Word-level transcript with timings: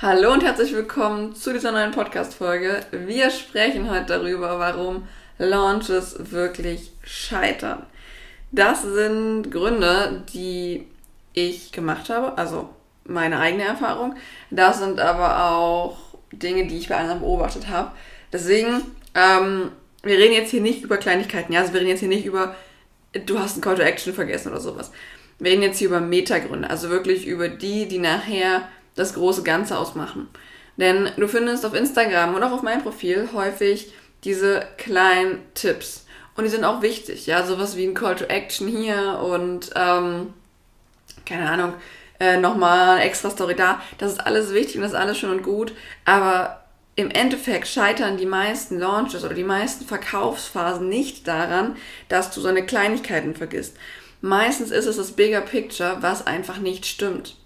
Hallo 0.00 0.32
und 0.32 0.44
herzlich 0.44 0.72
willkommen 0.74 1.34
zu 1.34 1.52
dieser 1.52 1.72
neuen 1.72 1.90
Podcast-Folge. 1.90 2.82
Wir 2.92 3.30
sprechen 3.30 3.90
heute 3.90 4.06
darüber, 4.06 4.60
warum 4.60 5.08
Launches 5.38 6.14
wirklich 6.30 6.92
scheitern. 7.02 7.84
Das 8.52 8.82
sind 8.82 9.50
Gründe, 9.50 10.22
die 10.32 10.86
ich 11.32 11.72
gemacht 11.72 12.10
habe, 12.10 12.38
also 12.38 12.68
meine 13.06 13.40
eigene 13.40 13.64
Erfahrung. 13.64 14.14
Das 14.52 14.78
sind 14.78 15.00
aber 15.00 15.50
auch 15.50 15.98
Dinge, 16.30 16.68
die 16.68 16.78
ich 16.78 16.88
bei 16.88 16.94
anderen 16.94 17.18
beobachtet 17.18 17.66
habe. 17.66 17.90
Deswegen, 18.32 18.82
ähm, 19.16 19.72
wir 20.04 20.16
reden 20.16 20.34
jetzt 20.34 20.52
hier 20.52 20.60
nicht 20.60 20.84
über 20.84 20.98
Kleinigkeiten. 20.98 21.52
Ja, 21.52 21.62
also 21.62 21.72
wir 21.72 21.80
reden 21.80 21.90
jetzt 21.90 22.00
hier 22.00 22.08
nicht 22.08 22.24
über, 22.24 22.54
du 23.26 23.40
hast 23.40 23.54
einen 23.54 23.62
Call 23.62 23.74
to 23.74 23.82
Action 23.82 24.14
vergessen 24.14 24.52
oder 24.52 24.60
sowas. 24.60 24.92
Wir 25.40 25.50
reden 25.50 25.62
jetzt 25.62 25.78
hier 25.78 25.88
über 25.88 26.00
Metagründe, 26.00 26.70
also 26.70 26.88
wirklich 26.88 27.26
über 27.26 27.48
die, 27.48 27.88
die 27.88 27.98
nachher 27.98 28.68
das 28.98 29.14
große 29.14 29.42
Ganze 29.42 29.78
ausmachen. 29.78 30.28
Denn 30.76 31.10
du 31.16 31.26
findest 31.28 31.66
auf 31.66 31.74
Instagram 31.74 32.34
und 32.34 32.42
auch 32.42 32.52
auf 32.52 32.62
meinem 32.62 32.82
Profil 32.82 33.28
häufig 33.32 33.92
diese 34.24 34.66
kleinen 34.76 35.40
Tipps. 35.54 36.06
Und 36.36 36.44
die 36.44 36.50
sind 36.50 36.64
auch 36.64 36.82
wichtig, 36.82 37.26
ja, 37.26 37.44
sowas 37.44 37.76
wie 37.76 37.84
ein 37.84 37.94
Call 37.94 38.14
to 38.14 38.24
Action 38.24 38.68
hier 38.68 39.18
und 39.20 39.70
ähm, 39.74 40.32
keine 41.26 41.50
Ahnung, 41.50 41.74
äh, 42.20 42.36
nochmal 42.36 42.96
eine 42.96 43.02
extra 43.02 43.30
Story 43.30 43.56
da. 43.56 43.80
Das 43.98 44.12
ist 44.12 44.20
alles 44.20 44.54
wichtig 44.54 44.76
und 44.76 44.82
das 44.82 44.92
ist 44.92 44.98
alles 44.98 45.18
schön 45.18 45.30
und 45.30 45.42
gut, 45.42 45.72
aber 46.04 46.64
im 46.94 47.10
Endeffekt 47.10 47.68
scheitern 47.68 48.16
die 48.16 48.26
meisten 48.26 48.78
Launches 48.78 49.24
oder 49.24 49.34
die 49.34 49.44
meisten 49.44 49.84
Verkaufsphasen 49.84 50.88
nicht 50.88 51.28
daran, 51.28 51.76
dass 52.08 52.32
du 52.32 52.40
so 52.40 52.48
eine 52.48 52.66
Kleinigkeiten 52.66 53.36
vergisst. 53.36 53.76
Meistens 54.20 54.72
ist 54.72 54.86
es 54.86 54.96
das 54.96 55.12
Bigger 55.12 55.40
Picture, 55.40 55.98
was 56.00 56.26
einfach 56.26 56.58
nicht 56.58 56.86
stimmt. 56.86 57.36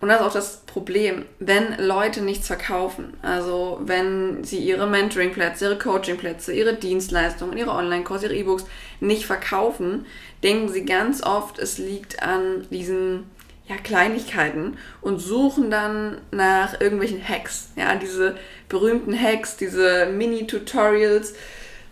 Und 0.00 0.08
das 0.08 0.20
ist 0.20 0.26
auch 0.26 0.32
das 0.32 0.56
Problem, 0.58 1.24
wenn 1.40 1.76
Leute 1.78 2.20
nichts 2.20 2.46
verkaufen. 2.46 3.14
Also 3.20 3.80
wenn 3.82 4.44
sie 4.44 4.58
ihre 4.58 4.86
Mentoring-Plätze, 4.86 5.64
ihre 5.64 5.78
Coaching-Plätze, 5.78 6.52
ihre 6.52 6.74
Dienstleistungen, 6.74 7.58
ihre 7.58 7.72
Online-Kurse, 7.72 8.26
ihre 8.26 8.36
E-Books 8.36 8.64
nicht 9.00 9.26
verkaufen, 9.26 10.06
denken 10.44 10.68
sie 10.68 10.84
ganz 10.84 11.22
oft, 11.24 11.58
es 11.58 11.78
liegt 11.78 12.22
an 12.22 12.66
diesen 12.70 13.24
ja, 13.66 13.76
Kleinigkeiten 13.76 14.78
und 15.00 15.18
suchen 15.18 15.68
dann 15.70 16.18
nach 16.30 16.80
irgendwelchen 16.80 17.26
Hacks. 17.26 17.70
Ja, 17.74 17.96
diese 17.96 18.36
berühmten 18.68 19.20
Hacks, 19.20 19.56
diese 19.56 20.06
Mini-Tutorials, 20.06 21.34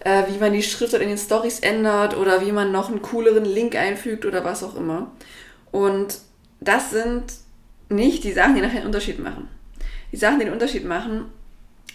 äh, 0.01 0.23
wie 0.29 0.39
man 0.39 0.53
die 0.53 0.63
Schritte 0.63 0.99
in 0.99 1.09
den 1.09 1.19
Stories 1.19 1.59
ändert 1.59 2.17
oder 2.17 2.41
wie 2.41 2.53
man 2.53 2.71
noch 2.71 2.89
einen 2.89 3.03
cooleren 3.03 3.45
Link 3.45 3.75
einfügt 3.75 4.25
oder 4.25 4.45
was 4.45 4.63
auch 4.63 4.77
immer. 4.77 5.11
Und 5.73 6.19
das 6.61 6.91
sind 6.91 7.25
nicht 7.89 8.25
die 8.25 8.33
Sachen, 8.33 8.55
die 8.55 8.61
nachher 8.61 8.79
einen 8.79 8.87
Unterschied 8.87 9.19
machen. 9.19 9.49
Die 10.13 10.17
Sachen, 10.17 10.39
die 10.39 10.45
den 10.45 10.55
Unterschied 10.55 10.85
machen, 10.85 11.27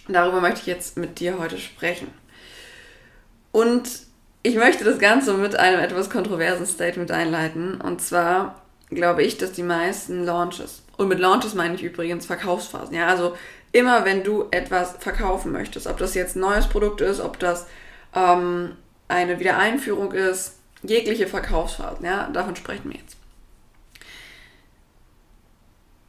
darüber 0.08 0.40
möchte 0.40 0.60
ich 0.60 0.66
jetzt 0.66 0.96
mit 0.96 1.20
dir 1.20 1.38
heute 1.38 1.58
sprechen. 1.58 2.08
Und 3.50 3.88
ich 4.42 4.56
möchte 4.56 4.84
das 4.84 4.98
Ganze 4.98 5.34
mit 5.34 5.56
einem 5.56 5.80
etwas 5.80 6.10
kontroversen 6.10 6.66
Statement 6.66 7.10
einleiten. 7.10 7.80
Und 7.80 8.00
zwar 8.00 8.62
glaube 8.90 9.22
ich, 9.22 9.38
dass 9.38 9.52
die 9.52 9.62
meisten 9.62 10.24
Launches, 10.24 10.82
und 10.96 11.08
mit 11.08 11.18
Launches 11.18 11.54
meine 11.54 11.74
ich 11.74 11.82
übrigens 11.82 12.26
Verkaufsphasen, 12.26 12.94
ja, 12.94 13.06
also 13.06 13.36
immer 13.72 14.04
wenn 14.04 14.22
du 14.22 14.48
etwas 14.50 14.96
verkaufen 14.98 15.52
möchtest, 15.52 15.86
ob 15.86 15.96
das 15.98 16.14
jetzt 16.14 16.36
ein 16.36 16.40
neues 16.40 16.66
Produkt 16.66 17.00
ist, 17.00 17.20
ob 17.20 17.38
das 17.38 17.66
ähm, 18.14 18.76
eine 19.08 19.40
Wiedereinführung 19.40 20.12
ist, 20.12 20.58
jegliche 20.82 21.26
Verkaufsphasen, 21.26 22.04
ja, 22.04 22.28
davon 22.32 22.56
sprechen 22.56 22.90
wir 22.90 22.98
jetzt. 22.98 23.16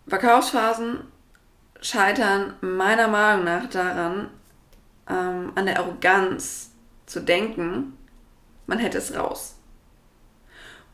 Verkaufsphasen 0.08 1.00
scheitern 1.82 2.56
meiner 2.62 3.08
Meinung 3.08 3.46
nach 3.46 3.70
daran, 3.70 4.30
ähm, 5.10 5.52
an 5.56 5.66
der 5.66 5.80
Arroganz 5.80 6.72
zu 7.06 7.22
denken, 7.22 7.98
man 8.68 8.80
hätte 8.80 8.98
es 8.98 9.16
raus. 9.16 9.56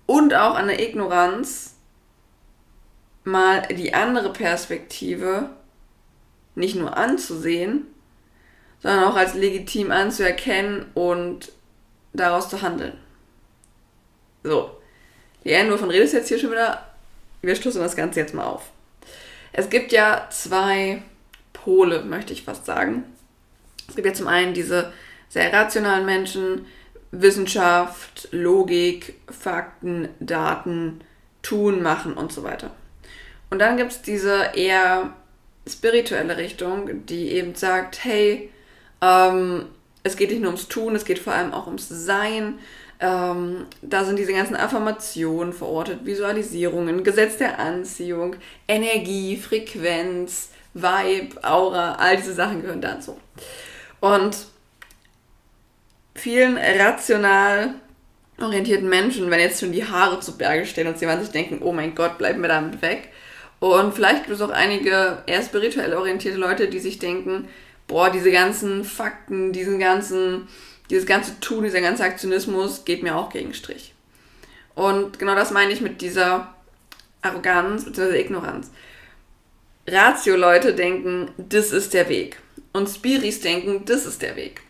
Und 0.06 0.34
auch 0.34 0.56
an 0.56 0.68
der 0.68 0.80
Ignoranz, 0.80 1.76
mal 3.24 3.62
die 3.62 3.94
andere 3.94 4.34
Perspektive 4.34 5.50
nicht 6.56 6.76
nur 6.76 6.98
anzusehen, 6.98 7.86
sondern 8.82 9.04
auch 9.06 9.16
als 9.16 9.34
legitim 9.34 9.92
anzuerkennen 9.92 10.88
und 10.94 11.52
daraus 12.14 12.50
zu 12.50 12.62
handeln. 12.62 12.98
So, 14.44 14.72
die 15.44 15.56
Anne, 15.56 15.72
wovon 15.72 15.92
redest 15.92 16.14
du 16.14 16.18
jetzt 16.18 16.30
hier 16.30 16.40
schon 16.40 16.52
wieder? 16.52 16.86
Wir 17.42 17.56
stoßen 17.56 17.82
das 17.82 17.96
Ganze 17.96 18.20
jetzt 18.20 18.34
mal 18.34 18.46
auf. 18.46 18.72
Es 19.52 19.70
gibt 19.70 19.92
ja 19.92 20.28
zwei 20.30 21.02
Pole, 21.54 22.04
möchte 22.04 22.34
ich 22.34 22.44
fast 22.44 22.66
sagen. 22.66 23.04
Es 23.88 23.96
gibt 23.96 24.08
ja 24.08 24.14
zum 24.14 24.28
einen 24.28 24.54
diese 24.54 24.94
sehr 25.30 25.52
rationalen 25.52 26.06
Menschen, 26.06 26.66
Wissenschaft, 27.12 28.30
Logik, 28.32 29.16
Fakten, 29.28 30.10
Daten, 30.20 31.02
tun, 31.42 31.82
machen 31.82 32.14
und 32.14 32.32
so 32.32 32.44
weiter. 32.44 32.72
Und 33.50 33.60
dann 33.60 33.78
gibt 33.78 33.92
es 33.92 34.02
diese 34.02 34.52
eher 34.56 35.14
spirituelle 35.68 36.38
Richtung, 36.38 37.06
die 37.06 37.32
eben 37.32 37.56
sagt, 37.56 38.04
hey, 38.04 38.52
ähm, 39.02 39.66
es 40.10 40.18
geht 40.18 40.32
nicht 40.32 40.42
nur 40.42 40.52
ums 40.52 40.68
Tun, 40.68 40.96
es 40.96 41.06
geht 41.06 41.20
vor 41.20 41.34
allem 41.34 41.54
auch 41.54 41.68
ums 41.68 41.88
Sein. 41.88 42.60
Ähm, 43.00 43.66
da 43.82 44.04
sind 44.04 44.20
diese 44.20 44.34
ganzen 44.34 44.58
Affirmationen 44.58 45.54
verortet, 45.54 46.06
Visualisierungen, 46.06 47.04
Gesetz 47.04 47.38
der 47.38 47.60
Anziehung, 47.60 48.36
Energie, 48.68 49.38
Frequenz, 49.38 50.50
Vibe, 50.74 51.44
Aura, 51.44 51.94
all 51.94 52.18
diese 52.18 52.34
Sachen 52.34 52.62
gehören 52.62 52.82
dazu. 52.82 53.18
Und 54.02 54.38
vielen 56.16 56.58
rational 56.58 57.76
orientierten 58.40 58.90
Menschen, 58.90 59.30
wenn 59.32 59.40
jetzt 59.40 59.60
schon 59.60 59.72
die 59.72 59.86
Haare 59.86 60.20
zu 60.20 60.38
Berge 60.38 60.66
stehen 60.66 60.88
und 60.88 60.98
sie 60.98 61.08
werden 61.08 61.22
sich 61.22 61.32
denken, 61.32 61.60
oh 61.62 61.72
mein 61.72 61.96
Gott, 61.96 62.18
bleiben 62.18 62.42
wir 62.42 62.50
damit 62.50 62.82
weg. 62.82 63.10
Und 63.60 63.94
vielleicht 63.94 64.26
gibt 64.26 64.36
es 64.36 64.42
auch 64.42 64.52
einige 64.52 65.24
eher 65.26 65.42
spirituell 65.42 65.94
orientierte 65.94 66.38
Leute, 66.38 66.70
die 66.70 66.80
sich 66.80 67.00
denken, 67.00 67.48
boah, 67.90 68.10
diese 68.10 68.32
ganzen 68.32 68.86
Fakten, 68.86 69.52
diesen 69.52 69.80
ganzen 69.80 70.48
dieses 70.90 71.06
ganze 71.06 71.40
Tun, 71.40 71.64
dieser 71.64 71.82
ganze 71.82 72.04
Aktionismus 72.04 72.84
geht 72.86 73.04
mir 73.04 73.16
auch 73.16 73.30
gegen 73.30 73.54
Strich. 73.54 73.94
Und 74.76 75.20
genau 75.20 75.36
das 75.36 75.52
meine 75.52 75.72
ich 75.72 75.82
mit 75.82 76.02
dieser 76.02 76.56
Arroganz 77.22 77.86
bzw. 77.86 78.20
Ignoranz. 78.20 78.72
Ratio-Leute 79.88 80.74
denken, 80.74 81.32
das 81.38 81.72
ist 81.72 81.94
der 81.94 82.10
Weg. 82.10 82.40
Und 82.74 82.88
Spiris 82.90 83.42
denken, 83.42 83.86
das 83.86 84.06
ist 84.06 84.22
der 84.22 84.36
Weg. 84.36 84.62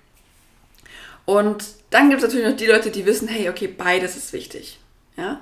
Und 1.25 1.63
dann 1.89 2.09
gibt 2.09 2.21
es 2.21 2.27
natürlich 2.27 2.49
noch 2.49 2.57
die 2.57 2.65
Leute, 2.65 2.89
die 2.89 3.05
wissen, 3.05 3.27
hey, 3.27 3.49
okay, 3.49 3.67
beides 3.67 4.15
ist 4.15 4.33
wichtig. 4.33 4.79
Ja? 5.15 5.41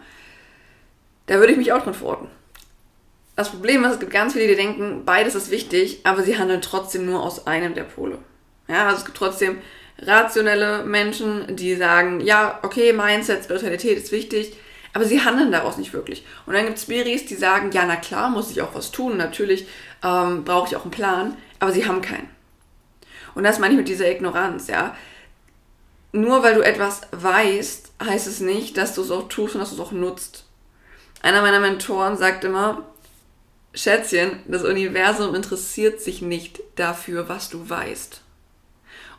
Da 1.27 1.35
würde 1.35 1.53
ich 1.53 1.57
mich 1.57 1.71
auch 1.71 1.83
dran 1.83 1.94
verorten. 1.94 2.27
Das 3.37 3.51
Problem 3.51 3.85
ist, 3.85 3.93
es 3.93 3.99
gibt 3.99 4.11
ganz 4.11 4.33
viele, 4.33 4.47
die 4.47 4.55
denken, 4.55 5.05
beides 5.05 5.35
ist 5.35 5.51
wichtig, 5.51 5.99
aber 6.03 6.23
sie 6.23 6.39
handeln 6.39 6.59
trotzdem 6.59 7.05
nur 7.05 7.21
aus 7.21 7.45
einem 7.45 7.75
der 7.75 7.83
Pole. 7.83 8.17
Ja, 8.67 8.87
also 8.87 8.97
es 8.97 9.05
gibt 9.05 9.15
trotzdem 9.15 9.59
rationelle 9.99 10.83
Menschen, 10.83 11.55
die 11.55 11.75
sagen, 11.75 12.19
ja, 12.19 12.59
okay, 12.63 12.93
Mindset, 12.93 13.43
Spiritualität 13.43 13.95
ist 13.95 14.11
wichtig, 14.11 14.57
aber 14.91 15.05
sie 15.05 15.21
handeln 15.23 15.51
daraus 15.51 15.77
nicht 15.77 15.93
wirklich. 15.93 16.25
Und 16.47 16.55
dann 16.55 16.65
gibt 16.65 16.79
es 16.79 16.83
Spiris, 16.85 17.27
die 17.27 17.35
sagen, 17.35 17.71
ja, 17.71 17.85
na 17.85 17.97
klar, 17.97 18.31
muss 18.31 18.49
ich 18.49 18.63
auch 18.63 18.73
was 18.73 18.89
tun, 18.89 19.17
natürlich 19.17 19.67
ähm, 20.03 20.43
brauche 20.43 20.69
ich 20.69 20.75
auch 20.75 20.81
einen 20.81 20.91
Plan, 20.91 21.37
aber 21.59 21.71
sie 21.71 21.85
haben 21.85 22.01
keinen. 22.01 22.29
Und 23.35 23.43
das 23.43 23.59
meine 23.59 23.73
ich 23.73 23.77
mit 23.77 23.87
dieser 23.87 24.09
Ignoranz, 24.09 24.67
ja. 24.67 24.95
Nur 26.11 26.41
weil 26.41 26.55
du 26.55 26.61
etwas 26.61 27.01
weißt, 27.11 27.91
heißt 28.03 28.25
es 28.25 28.39
nicht, 28.39 28.77
dass 28.77 28.95
du 28.95 29.03
es 29.03 29.11
auch 29.11 29.29
tust 29.29 29.53
und 29.53 29.61
dass 29.61 29.69
du 29.69 29.75
es 29.75 29.81
auch 29.81 29.91
nutzt. 29.91 30.45
Einer 31.21 31.43
meiner 31.43 31.59
Mentoren 31.59 32.17
sagt 32.17 32.43
immer, 32.43 32.83
Schätzchen, 33.77 34.39
das 34.47 34.63
Universum 34.63 35.35
interessiert 35.35 36.01
sich 36.01 36.21
nicht 36.21 36.61
dafür, 36.75 37.29
was 37.29 37.50
du 37.50 37.69
weißt. 37.69 38.21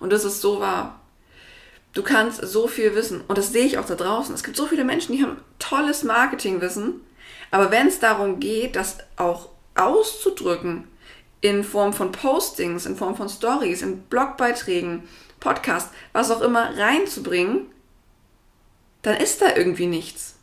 Und 0.01 0.13
das 0.13 0.25
ist 0.25 0.41
so 0.41 0.59
wahr. 0.59 1.01
Du 1.93 2.03
kannst 2.03 2.41
so 2.43 2.67
viel 2.67 2.95
wissen. 2.95 3.23
Und 3.29 3.39
das 3.39 3.53
sehe 3.53 3.65
ich 3.65 3.79
auch 3.79 3.87
da 3.87 3.95
draußen. 3.95 4.35
Es 4.35 4.43
gibt 4.43 4.57
so 4.57 4.67
viele 4.67 4.85
Menschen, 4.85 5.17
die 5.17 5.23
haben 5.23 5.41
tolles 5.59 6.03
Marketingwissen. 6.03 7.01
Aber 7.53 7.71
wenn 7.71 7.87
es 7.87 8.01
darum 8.01 8.41
geht, 8.41 8.75
das 8.75 8.99
auch 9.17 9.49
auszudrücken, 9.75 10.89
in 11.41 11.63
Form 11.63 11.93
von 11.93 12.11
Postings, 12.11 12.85
in 12.85 12.97
Form 12.97 13.17
von 13.17 13.29
Stories, 13.29 13.83
in 13.83 14.03
Blogbeiträgen, 14.03 15.09
Podcast, 15.39 15.91
was 16.13 16.33
auch 16.33 16.41
immer 16.41 16.77
reinzubringen, 16.77 17.67
dann 19.03 19.17
ist 19.17 19.41
da 19.41 19.55
irgendwie 19.55 19.87
nichts. 19.87 20.35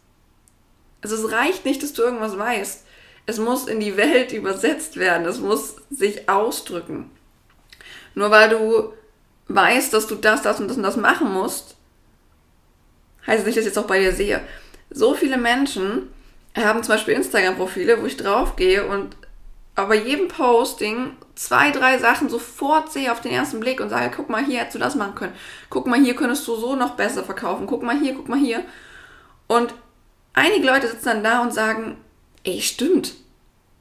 Also 1.02 1.16
es 1.16 1.32
reicht 1.34 1.66
nicht, 1.66 1.84
dass 1.84 1.92
du 1.92 2.02
irgendwas 2.02 2.38
weißt. 2.38 2.85
Es 3.26 3.38
muss 3.40 3.68
in 3.68 3.80
die 3.80 3.98
Welt 3.98 4.32
übersetzt 4.32 4.98
werden. 4.98 5.26
Es 5.26 5.40
muss 5.40 5.78
sich 5.90 6.30
ausdrücken. 6.30 7.10
Nur 8.14 8.32
weil 8.32 8.50
du 8.50 8.94
weißt, 9.48 9.94
dass 9.94 10.08
du 10.08 10.16
das, 10.16 10.42
das 10.42 10.60
und 10.60 10.68
das 10.68 10.78
und 10.78 10.84
das 10.84 10.98
machen 10.98 11.32
musst, 11.32 11.76
heißt 13.28 13.46
nicht, 13.46 13.58
dass 13.58 13.66
ich 13.66 13.72
das 13.72 13.76
jetzt 13.76 13.78
auch 13.78 13.88
bei 13.88 14.00
dir 14.00 14.14
sehe. 14.14 14.42
So 14.90 15.14
viele 15.14 15.38
Menschen 15.38 16.10
haben 16.56 16.84
zum 16.84 16.96
Beispiel 16.96 17.16
Instagram-Profile, 17.16 18.02
wo 18.02 18.06
ich 18.06 18.18
draufgehe 18.18 18.86
und 18.86 19.16
aber 19.76 19.90
bei 19.90 19.96
jedem 19.96 20.30
Posting 20.30 21.18
zwei, 21.36 21.72
drei 21.72 21.98
Sachen 21.98 22.30
sofort 22.30 22.94
sehe 22.94 23.12
auf 23.12 23.20
den 23.20 23.34
ersten 23.34 23.60
Blick 23.60 23.82
und 23.82 23.90
sage, 23.90 24.10
guck 24.16 24.30
mal, 24.30 24.44
hier 24.44 24.60
hättest 24.60 24.76
du 24.76 24.80
das 24.80 24.96
machen 24.96 25.16
können. 25.16 25.36
Guck 25.70 25.86
mal, 25.86 26.00
hier 26.00 26.16
könntest 26.16 26.48
du 26.48 26.56
so 26.56 26.78
noch 26.78 26.96
besser 26.96 27.24
verkaufen. 27.26 27.68
Guck 27.68 27.84
mal 27.84 28.00
hier, 28.00 28.14
guck 28.16 28.30
mal 28.30 28.40
hier. 28.40 28.64
Und 29.48 29.74
einige 30.34 30.66
Leute 30.66 30.88
sitzen 30.88 31.06
dann 31.06 31.24
da 31.26 31.42
und 31.42 31.54
sagen, 31.54 31.98
ey, 32.46 32.62
stimmt. 32.62 33.14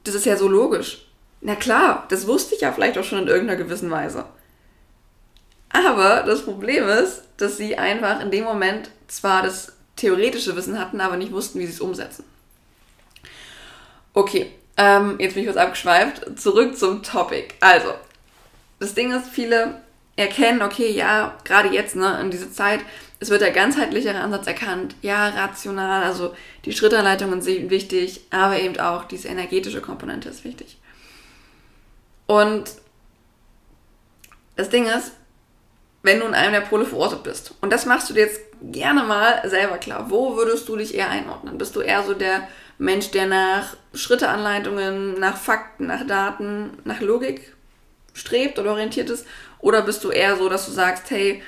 Das 0.03 0.15
ist 0.15 0.25
ja 0.25 0.37
so 0.37 0.47
logisch. 0.47 1.05
Na 1.41 1.55
klar, 1.55 2.05
das 2.09 2.27
wusste 2.27 2.55
ich 2.55 2.61
ja 2.61 2.71
vielleicht 2.71 2.97
auch 2.97 3.03
schon 3.03 3.19
in 3.19 3.27
irgendeiner 3.27 3.57
gewissen 3.57 3.89
Weise. 3.89 4.25
Aber 5.69 6.23
das 6.23 6.43
Problem 6.43 6.87
ist, 6.87 7.23
dass 7.37 7.57
sie 7.57 7.77
einfach 7.77 8.21
in 8.21 8.31
dem 8.31 8.43
Moment 8.43 8.89
zwar 9.07 9.43
das 9.43 9.73
theoretische 9.95 10.55
Wissen 10.55 10.79
hatten, 10.79 11.01
aber 11.01 11.17
nicht 11.17 11.31
wussten, 11.31 11.59
wie 11.59 11.65
sie 11.65 11.73
es 11.73 11.81
umsetzen. 11.81 12.25
Okay, 14.13 14.51
ähm, 14.77 15.17
jetzt 15.19 15.33
bin 15.33 15.43
ich 15.43 15.49
kurz 15.49 15.57
abgeschweift. 15.57 16.39
Zurück 16.39 16.77
zum 16.77 17.03
Topic. 17.03 17.53
Also, 17.59 17.93
das 18.79 18.93
Ding 18.93 19.11
ist, 19.11 19.29
viele 19.29 19.81
erkennen, 20.15 20.61
okay, 20.61 20.91
ja, 20.91 21.37
gerade 21.43 21.69
jetzt, 21.69 21.95
ne, 21.95 22.19
in 22.21 22.31
dieser 22.31 22.51
Zeit, 22.51 22.79
es 23.19 23.29
wird 23.29 23.41
der 23.41 23.51
ganzheitlichere 23.51 24.19
Ansatz 24.19 24.47
erkannt. 24.47 24.95
Ja, 25.01 25.29
rational, 25.29 26.03
also 26.03 26.33
die 26.63 26.73
Schrittanleitungen 26.73 27.41
sind 27.41 27.69
wichtig, 27.69 28.21
aber 28.29 28.59
eben 28.59 28.79
auch 28.79 29.05
diese 29.05 29.27
energetische 29.27 29.81
Komponente 29.81 30.29
ist 30.29 30.43
wichtig. 30.43 30.77
Und 32.27 32.71
das 34.55 34.69
Ding 34.69 34.85
ist, 34.85 35.11
wenn 36.01 36.19
du 36.19 36.27
in 36.27 36.33
einem 36.33 36.53
der 36.53 36.61
Pole 36.61 36.85
verortet 36.85 37.23
bist, 37.23 37.53
und 37.61 37.73
das 37.73 37.85
machst 37.85 38.09
du 38.09 38.13
dir 38.13 38.25
jetzt 38.25 38.41
gerne 38.61 39.03
mal 39.03 39.47
selber 39.49 39.77
klar, 39.77 40.09
wo 40.09 40.37
würdest 40.37 40.69
du 40.69 40.75
dich 40.75 40.95
eher 40.95 41.09
einordnen? 41.09 41.57
Bist 41.57 41.75
du 41.75 41.81
eher 41.81 42.03
so 42.03 42.13
der 42.13 42.47
Mensch, 42.77 43.11
der 43.11 43.25
nach 43.25 43.75
Schritteanleitungen, 43.93 45.19
nach 45.19 45.37
Fakten, 45.37 45.87
nach 45.87 46.05
Daten, 46.05 46.77
nach 46.83 47.01
Logik 47.01 47.53
strebt 48.13 48.59
oder 48.59 48.71
orientiert 48.71 49.09
ist? 49.09 49.25
Oder 49.65 49.81
bist 49.81 50.03
du 50.03 50.11
eher 50.11 50.37
so, 50.37 50.47
dass 50.47 50.67
du 50.67 50.71
sagst, 50.71 51.09
hey, 51.09 51.41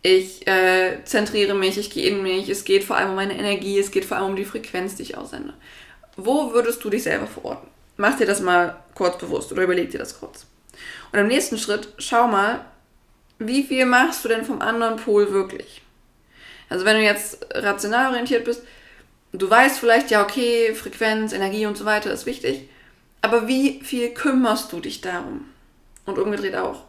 ich 0.00 0.46
äh, 0.46 1.04
zentriere 1.04 1.54
mich, 1.54 1.76
ich 1.76 1.90
gehe 1.90 2.08
in 2.08 2.22
mich, 2.22 2.48
es 2.48 2.64
geht 2.64 2.84
vor 2.84 2.96
allem 2.96 3.10
um 3.10 3.16
meine 3.16 3.36
Energie, 3.36 3.80
es 3.80 3.90
geht 3.90 4.04
vor 4.04 4.16
allem 4.16 4.26
um 4.26 4.36
die 4.36 4.44
Frequenz, 4.44 4.94
die 4.94 5.02
ich 5.02 5.16
aussende. 5.16 5.54
Wo 6.16 6.52
würdest 6.52 6.84
du 6.84 6.90
dich 6.90 7.02
selber 7.02 7.26
verorten? 7.26 7.66
Mach 7.96 8.16
dir 8.16 8.26
das 8.26 8.40
mal 8.40 8.76
kurz 8.94 9.18
bewusst 9.18 9.50
oder 9.50 9.64
überleg 9.64 9.90
dir 9.90 9.98
das 9.98 10.20
kurz. 10.20 10.46
Und 11.10 11.18
im 11.18 11.26
nächsten 11.26 11.58
Schritt 11.58 11.88
schau 11.98 12.28
mal, 12.28 12.64
wie 13.40 13.64
viel 13.64 13.86
machst 13.86 14.24
du 14.24 14.28
denn 14.28 14.44
vom 14.44 14.62
anderen 14.62 14.94
Pol 14.94 15.32
wirklich? 15.32 15.82
Also 16.68 16.84
wenn 16.84 16.98
du 16.98 17.02
jetzt 17.02 17.44
rational 17.50 18.12
orientiert 18.12 18.44
bist, 18.44 18.62
du 19.32 19.50
weißt 19.50 19.80
vielleicht, 19.80 20.12
ja, 20.12 20.22
okay, 20.22 20.76
Frequenz, 20.76 21.32
Energie 21.32 21.66
und 21.66 21.76
so 21.76 21.84
weiter 21.84 22.12
ist 22.12 22.24
wichtig, 22.24 22.68
aber 23.20 23.48
wie 23.48 23.80
viel 23.82 24.10
kümmerst 24.10 24.72
du 24.72 24.78
dich 24.78 25.00
darum? 25.00 25.46
Und 26.06 26.20
umgedreht 26.20 26.54
auch. 26.54 26.84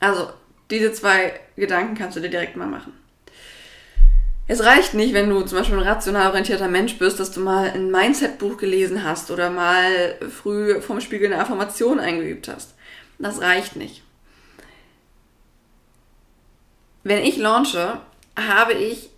Also, 0.00 0.30
diese 0.70 0.92
zwei 0.92 1.38
Gedanken 1.56 1.94
kannst 1.94 2.16
du 2.16 2.20
dir 2.20 2.30
direkt 2.30 2.56
mal 2.56 2.66
machen. 2.66 2.92
Es 4.48 4.64
reicht 4.64 4.94
nicht, 4.94 5.14
wenn 5.14 5.30
du 5.30 5.42
zum 5.42 5.58
Beispiel 5.58 5.78
ein 5.78 5.86
rational 5.86 6.30
orientierter 6.30 6.66
Mensch 6.66 6.98
bist, 6.98 7.20
dass 7.20 7.30
du 7.30 7.38
mal 7.38 7.70
ein 7.70 7.92
Mindset-Buch 7.92 8.56
gelesen 8.56 9.04
hast 9.04 9.30
oder 9.30 9.48
mal 9.48 10.16
früh 10.28 10.80
vom 10.80 11.00
Spiegel 11.00 11.32
eine 11.32 11.40
Affirmation 11.40 12.00
eingeübt 12.00 12.48
hast. 12.48 12.74
Das 13.20 13.40
reicht 13.40 13.76
nicht. 13.76 14.02
Wenn 17.04 17.22
ich 17.22 17.36
launche, 17.36 18.00
habe 18.36 18.72
ich 18.72 19.10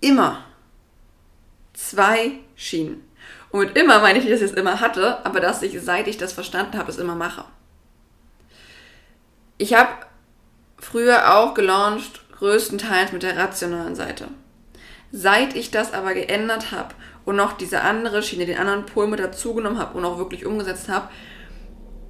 immer 0.00 0.44
zwei 1.72 2.32
Schienen. 2.54 3.02
Und 3.50 3.60
mit 3.60 3.76
immer 3.76 4.00
meine 4.00 4.18
ich 4.18 4.28
dass 4.28 4.40
ich 4.40 4.52
es 4.52 4.56
immer 4.56 4.80
hatte, 4.80 5.26
aber 5.26 5.40
dass 5.40 5.62
ich, 5.62 5.80
seit 5.82 6.06
ich 6.06 6.18
das 6.18 6.32
verstanden 6.32 6.78
habe, 6.78 6.90
es 6.90 6.98
immer 6.98 7.16
mache. 7.16 7.44
Ich 9.62 9.74
habe 9.74 9.90
früher 10.76 11.36
auch 11.36 11.54
gelauncht, 11.54 12.20
größtenteils 12.32 13.12
mit 13.12 13.22
der 13.22 13.36
rationalen 13.36 13.94
Seite. 13.94 14.26
Seit 15.12 15.54
ich 15.54 15.70
das 15.70 15.92
aber 15.92 16.14
geändert 16.14 16.72
habe 16.72 16.96
und 17.24 17.36
noch 17.36 17.52
diese 17.52 17.82
andere 17.82 18.24
Schiene, 18.24 18.44
den 18.44 18.58
anderen 18.58 18.86
Pol 18.86 19.06
mit 19.06 19.20
dazugenommen 19.20 19.78
habe 19.78 19.96
und 19.96 20.04
auch 20.04 20.18
wirklich 20.18 20.46
umgesetzt 20.46 20.88
habe, 20.88 21.10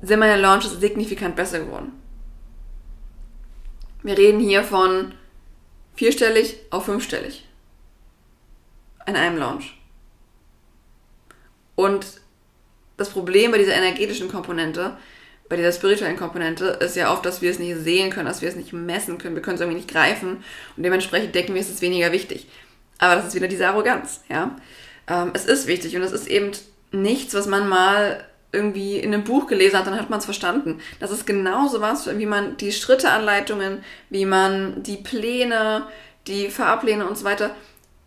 sind 0.01 0.19
meine 0.19 0.41
Launches 0.41 0.81
signifikant 0.81 1.37
besser 1.37 1.59
geworden. 1.59 1.93
Wir 4.03 4.17
reden 4.17 4.41
hier 4.41 4.65
von 4.65 5.13
vierstellig 5.95 6.57
auf 6.71 6.87
fünfstellig. 6.87 7.47
In 9.07 9.15
einem 9.15 9.37
Launch. 9.37 9.79
Und 11.75 12.07
das 12.97 13.11
Problem 13.11 13.51
bei 13.51 13.59
dieser 13.59 13.75
energetischen 13.75 14.31
Komponente, 14.31 14.97
bei 15.53 15.57
dieser 15.57 15.73
spirituellen 15.73 16.17
Komponente, 16.17 16.65
ist 16.81 16.97
ja 16.97 17.13
oft, 17.13 17.27
dass 17.27 17.43
wir 17.43 17.51
es 17.51 17.59
nicht 17.59 17.77
sehen 17.77 18.09
können, 18.09 18.25
dass 18.25 18.41
wir 18.41 18.49
es 18.49 18.57
nicht 18.57 18.73
messen 18.73 19.19
können, 19.19 19.35
wir 19.35 19.43
können 19.43 19.57
es 19.57 19.61
irgendwie 19.61 19.77
nicht 19.77 19.91
greifen 19.91 20.43
und 20.79 20.83
dementsprechend 20.83 21.35
denken 21.35 21.53
wir, 21.53 21.61
es 21.61 21.69
ist 21.69 21.83
weniger 21.83 22.11
wichtig. 22.11 22.49
Aber 22.97 23.17
das 23.17 23.27
ist 23.27 23.35
wieder 23.35 23.49
diese 23.49 23.69
Arroganz, 23.69 24.23
ja. 24.31 24.57
Ähm, 25.09 25.33
es 25.35 25.45
ist 25.45 25.67
wichtig 25.67 25.95
und 25.95 26.01
es 26.01 26.13
ist 26.13 26.27
eben 26.27 26.53
nichts, 26.91 27.35
was 27.35 27.47
man 27.47 27.69
mal 27.69 28.25
irgendwie 28.51 28.97
in 28.97 29.13
einem 29.13 29.25
Buch 29.25 29.47
gelesen 29.47 29.79
hat, 29.79 29.87
dann 29.87 30.01
hat 30.01 30.09
man 30.09 30.21
es 30.21 30.25
verstanden. 30.25 30.81
Das 31.01 31.11
ist 31.11 31.27
genauso 31.27 31.83
was, 31.83 32.09
wie 32.19 32.25
man 32.25 32.57
die 32.57 32.73
Schritteanleitungen, 32.73 33.85
wie 34.09 34.25
man 34.25 34.83
die 34.83 34.97
Pläne, 34.97 35.87
die 36.29 36.49
Fahrpläne 36.49 37.07
und 37.07 37.19
so 37.19 37.25
weiter, 37.27 37.55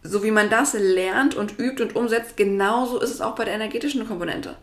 so 0.02 0.24
wie 0.24 0.32
man 0.32 0.50
das 0.50 0.74
lernt 0.74 1.36
und 1.36 1.60
übt 1.60 1.84
und 1.84 1.96
umsetzt, 1.96 2.38
genauso 2.38 3.00
ist 3.00 3.12
es 3.12 3.22
auch 3.22 3.36
bei 3.36 3.46
der 3.46 3.54
energetischen 3.54 4.08
Komponente. 4.08 4.56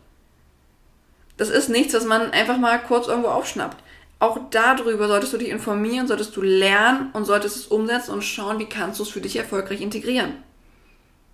Das 1.36 1.48
ist 1.48 1.68
nichts, 1.68 1.94
was 1.94 2.04
man 2.04 2.30
einfach 2.30 2.58
mal 2.58 2.78
kurz 2.80 3.08
irgendwo 3.08 3.28
aufschnappt. 3.28 3.82
Auch 4.18 4.38
darüber 4.50 5.08
solltest 5.08 5.32
du 5.32 5.38
dich 5.38 5.48
informieren, 5.48 6.06
solltest 6.06 6.36
du 6.36 6.42
lernen 6.42 7.10
und 7.12 7.24
solltest 7.24 7.56
es 7.56 7.66
umsetzen 7.66 8.12
und 8.12 8.22
schauen, 8.22 8.58
wie 8.58 8.68
kannst 8.68 9.00
du 9.00 9.02
es 9.02 9.08
für 9.08 9.20
dich 9.20 9.36
erfolgreich 9.36 9.80
integrieren. 9.80 10.34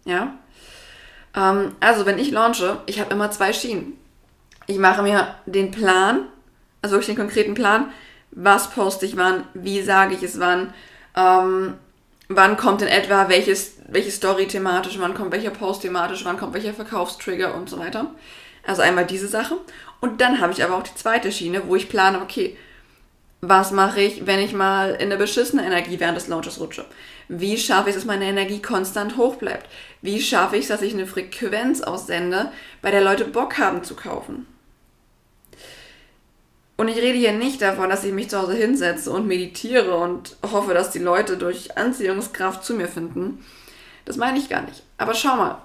Ja? 0.04 0.34
Ähm, 1.36 1.72
also, 1.80 2.06
wenn 2.06 2.18
ich 2.18 2.30
launche, 2.30 2.78
ich 2.86 2.98
habe 2.98 3.12
immer 3.12 3.30
zwei 3.30 3.52
Schienen. 3.52 3.98
Ich 4.66 4.78
mache 4.78 5.02
mir 5.02 5.34
den 5.46 5.70
Plan, 5.70 6.28
also 6.80 6.94
wirklich 6.94 7.14
den 7.14 7.22
konkreten 7.22 7.54
Plan, 7.54 7.92
was 8.30 8.70
poste 8.70 9.06
ich 9.06 9.16
wann, 9.16 9.44
wie 9.54 9.82
sage 9.82 10.14
ich 10.14 10.22
es 10.22 10.38
wann, 10.38 10.72
ähm, 11.16 11.74
wann 12.28 12.56
kommt 12.56 12.82
in 12.82 12.88
etwa 12.88 13.28
welches, 13.28 13.76
welche 13.88 14.10
Story 14.10 14.46
thematisch, 14.46 14.98
wann 14.98 15.14
kommt 15.14 15.32
welcher 15.32 15.50
Post 15.50 15.82
thematisch, 15.82 16.24
wann 16.24 16.38
kommt 16.38 16.54
welcher 16.54 16.74
Verkaufstrigger 16.74 17.54
und 17.54 17.68
so 17.68 17.78
weiter. 17.78 18.12
Also 18.66 18.82
einmal 18.82 19.06
diese 19.06 19.28
Sache. 19.28 19.56
Und 20.00 20.20
dann 20.20 20.40
habe 20.40 20.52
ich 20.52 20.62
aber 20.62 20.76
auch 20.76 20.82
die 20.82 20.94
zweite 20.94 21.32
Schiene, 21.32 21.62
wo 21.66 21.76
ich 21.76 21.88
plane, 21.88 22.20
okay, 22.20 22.56
was 23.40 23.70
mache 23.70 24.00
ich, 24.00 24.26
wenn 24.26 24.40
ich 24.40 24.52
mal 24.52 24.90
in 24.94 25.02
eine 25.02 25.16
beschissene 25.16 25.64
Energie 25.64 26.00
während 26.00 26.16
des 26.16 26.28
Launches 26.28 26.58
rutsche? 26.58 26.84
Wie 27.28 27.56
schaffe 27.56 27.90
ich 27.90 27.96
es, 27.96 28.02
dass 28.02 28.06
meine 28.06 28.24
Energie 28.24 28.60
konstant 28.60 29.16
hoch 29.16 29.36
bleibt? 29.36 29.68
Wie 30.02 30.20
schaffe 30.20 30.56
ich 30.56 30.62
es, 30.62 30.68
dass 30.68 30.82
ich 30.82 30.94
eine 30.94 31.06
Frequenz 31.06 31.80
aussende, 31.80 32.50
bei 32.82 32.90
der 32.90 33.02
Leute 33.02 33.24
Bock 33.24 33.58
haben 33.58 33.84
zu 33.84 33.94
kaufen? 33.94 34.46
Und 36.76 36.88
ich 36.88 36.96
rede 36.96 37.18
hier 37.18 37.32
nicht 37.32 37.60
davon, 37.60 37.90
dass 37.90 38.04
ich 38.04 38.12
mich 38.12 38.30
zu 38.30 38.40
Hause 38.40 38.54
hinsetze 38.54 39.10
und 39.10 39.26
meditiere 39.26 39.96
und 39.96 40.36
hoffe, 40.52 40.74
dass 40.74 40.90
die 40.90 41.00
Leute 41.00 41.36
durch 41.36 41.76
Anziehungskraft 41.76 42.64
zu 42.64 42.74
mir 42.74 42.86
finden. 42.86 43.44
Das 44.04 44.16
meine 44.16 44.38
ich 44.38 44.48
gar 44.48 44.62
nicht. 44.62 44.84
Aber 44.96 45.14
schau 45.14 45.36
mal, 45.36 45.62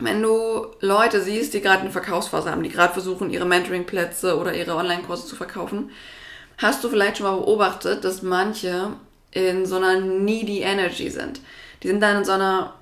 wenn 0.00 0.22
du 0.22 0.66
Leute 0.80 1.22
siehst, 1.22 1.54
die 1.54 1.60
gerade 1.60 1.80
eine 1.80 1.90
Verkaufsphase 1.90 2.50
haben, 2.50 2.62
die 2.62 2.70
gerade 2.70 2.92
versuchen, 2.92 3.30
ihre 3.30 3.44
Mentoring-Plätze 3.44 4.38
oder 4.38 4.54
ihre 4.54 4.74
Online-Kurse 4.74 5.26
zu 5.26 5.36
verkaufen, 5.36 5.90
hast 6.58 6.82
du 6.82 6.88
vielleicht 6.88 7.18
schon 7.18 7.26
mal 7.26 7.36
beobachtet, 7.36 8.04
dass 8.04 8.22
manche 8.22 8.92
in 9.30 9.66
so 9.66 9.76
einer 9.76 10.00
needy 10.00 10.60
Energy 10.60 11.10
sind. 11.10 11.40
Die 11.82 11.88
sind 11.88 12.00
dann 12.00 12.18
in 12.18 12.24
so 12.24 12.32
einer 12.32 12.74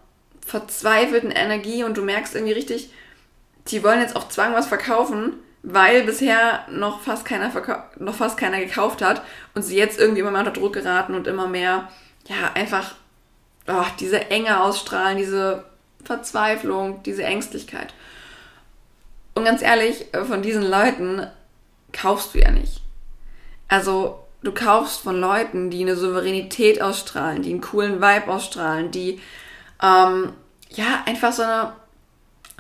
verzweifelten 0.44 1.30
Energie 1.30 1.84
und 1.84 1.96
du 1.96 2.02
merkst 2.02 2.34
irgendwie 2.34 2.54
richtig, 2.54 2.90
die 3.68 3.84
wollen 3.84 4.00
jetzt 4.00 4.16
auf 4.16 4.28
Zwang 4.28 4.54
was 4.54 4.66
verkaufen, 4.66 5.34
weil 5.62 6.04
bisher 6.04 6.64
noch 6.70 7.00
fast 7.00 7.24
keiner 7.24 7.52
noch 7.98 8.14
fast 8.14 8.38
keiner 8.38 8.58
gekauft 8.58 9.02
hat 9.02 9.22
und 9.54 9.62
sie 9.62 9.76
jetzt 9.76 9.98
irgendwie 9.98 10.20
immer 10.20 10.30
mehr 10.30 10.40
unter 10.40 10.52
Druck 10.52 10.72
geraten 10.72 11.14
und 11.14 11.26
immer 11.26 11.46
mehr, 11.46 11.88
ja, 12.28 12.52
einfach 12.54 12.94
oh, 13.66 13.84
diese 14.00 14.30
Enge 14.30 14.62
ausstrahlen, 14.62 15.18
diese 15.18 15.64
Verzweiflung, 16.08 17.02
diese 17.02 17.22
Ängstlichkeit. 17.22 17.92
Und 19.34 19.44
ganz 19.44 19.60
ehrlich, 19.60 20.06
von 20.26 20.40
diesen 20.40 20.62
Leuten 20.62 21.26
kaufst 21.92 22.34
du 22.34 22.40
ja 22.40 22.50
nicht. 22.50 22.80
Also, 23.68 24.18
du 24.42 24.52
kaufst 24.52 25.02
von 25.02 25.20
Leuten, 25.20 25.68
die 25.68 25.82
eine 25.82 25.96
Souveränität 25.96 26.80
ausstrahlen, 26.80 27.42
die 27.42 27.50
einen 27.50 27.60
coolen 27.60 28.00
Vibe 28.00 28.32
ausstrahlen, 28.32 28.90
die 28.90 29.20
ähm, 29.82 30.32
ja 30.70 31.02
einfach 31.04 31.34
so 31.34 31.42
eine 31.42 31.74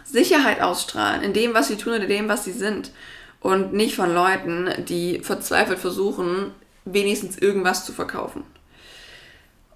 Sicherheit 0.04 0.60
ausstrahlen 0.60 1.22
in 1.22 1.32
dem, 1.32 1.54
was 1.54 1.68
sie 1.68 1.76
tun 1.76 1.94
und 1.94 2.02
in 2.02 2.08
dem, 2.08 2.28
was 2.28 2.44
sie 2.44 2.52
sind. 2.52 2.92
Und 3.40 3.72
nicht 3.72 3.96
von 3.96 4.12
Leuten, 4.12 4.84
die 4.84 5.20
verzweifelt 5.20 5.78
versuchen, 5.78 6.52
wenigstens 6.84 7.38
irgendwas 7.38 7.86
zu 7.86 7.94
verkaufen. 7.94 8.44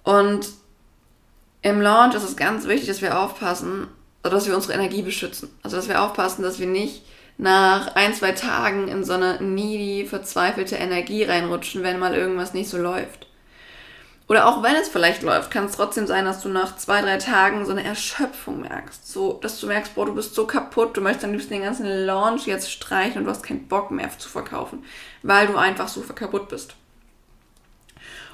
Und 0.03 0.47
im 1.63 1.81
Launch 1.81 2.13
ist 2.13 2.23
es 2.23 2.35
ganz 2.35 2.67
wichtig, 2.67 2.87
dass 2.89 3.01
wir 3.01 3.19
aufpassen, 3.19 3.87
dass 4.21 4.47
wir 4.47 4.55
unsere 4.55 4.73
Energie 4.73 5.01
beschützen. 5.01 5.49
Also 5.63 5.77
dass 5.77 5.87
wir 5.87 6.01
aufpassen, 6.01 6.43
dass 6.43 6.59
wir 6.59 6.67
nicht 6.67 7.03
nach 7.37 7.95
ein, 7.95 8.13
zwei 8.13 8.33
Tagen 8.33 8.87
in 8.87 9.03
so 9.03 9.13
eine 9.13 9.41
needy, 9.41 10.05
verzweifelte 10.05 10.75
Energie 10.75 11.23
reinrutschen, 11.23 11.81
wenn 11.81 11.99
mal 11.99 12.13
irgendwas 12.13 12.53
nicht 12.53 12.69
so 12.69 12.77
läuft. 12.77 13.27
Oder 14.29 14.47
auch 14.47 14.63
wenn 14.63 14.75
es 14.75 14.87
vielleicht 14.87 15.21
läuft, 15.21 15.51
kann 15.51 15.65
es 15.65 15.73
trotzdem 15.73 16.07
sein, 16.07 16.25
dass 16.25 16.41
du 16.41 16.49
nach 16.49 16.77
zwei, 16.77 17.01
drei 17.01 17.17
Tagen 17.17 17.65
so 17.65 17.71
eine 17.71 17.83
Erschöpfung 17.83 18.61
merkst. 18.61 19.11
So, 19.11 19.33
dass 19.33 19.59
du 19.59 19.67
merkst, 19.67 19.95
boah, 19.95 20.05
du 20.05 20.15
bist 20.15 20.35
so 20.35 20.47
kaputt, 20.47 20.95
du 20.95 21.01
möchtest 21.01 21.25
am 21.25 21.31
liebsten 21.31 21.53
den 21.53 21.63
ganzen 21.63 22.05
Launch 22.05 22.45
jetzt 22.45 22.71
streichen 22.71 23.19
und 23.19 23.25
du 23.25 23.31
hast 23.31 23.43
keinen 23.43 23.67
Bock 23.67 23.91
mehr 23.91 24.09
zu 24.17 24.29
verkaufen, 24.29 24.83
weil 25.23 25.47
du 25.47 25.57
einfach 25.57 25.87
so 25.87 26.01
kaputt 26.01 26.49
bist. 26.49 26.75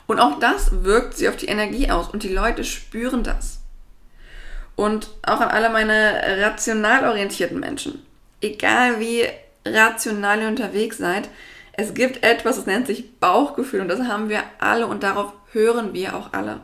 Und 0.09 0.19
auch 0.19 0.39
das 0.39 0.83
wirkt 0.83 1.15
sich 1.15 1.29
auf 1.29 1.35
die 1.35 1.45
Energie 1.45 1.91
aus 1.91 2.09
und 2.09 2.23
die 2.23 2.33
Leute 2.33 2.63
spüren 2.63 3.21
das. 3.21 3.59
Und 4.75 5.11
auch 5.21 5.39
an 5.39 5.49
alle 5.49 5.69
meine 5.69 6.19
rational 6.41 7.07
orientierten 7.07 7.59
Menschen. 7.59 8.03
Egal 8.41 8.99
wie 8.99 9.27
rational 9.63 10.41
ihr 10.41 10.47
unterwegs 10.47 10.97
seid, 10.97 11.29
es 11.73 11.93
gibt 11.93 12.23
etwas, 12.23 12.55
das 12.55 12.65
nennt 12.65 12.87
sich 12.87 13.19
Bauchgefühl 13.19 13.81
und 13.81 13.87
das 13.87 14.07
haben 14.07 14.29
wir 14.29 14.41
alle 14.57 14.87
und 14.87 15.03
darauf 15.03 15.31
hören 15.51 15.93
wir 15.93 16.15
auch 16.15 16.33
alle. 16.33 16.61